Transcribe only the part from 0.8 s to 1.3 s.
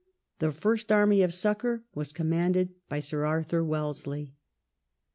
army